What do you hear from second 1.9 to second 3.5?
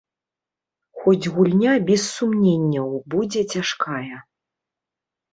сумненняў, будзе